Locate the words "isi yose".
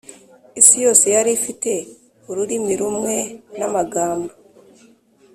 0.59-1.05